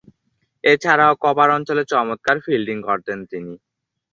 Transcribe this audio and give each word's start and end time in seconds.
এছাড়াও, 0.63 1.13
কভার 1.23 1.49
অঞ্চলে 1.57 1.83
চমৎকার 1.91 2.37
ফিল্ডিং 2.45 2.77
করতেন 2.87 3.19
তিনি। 3.31 3.53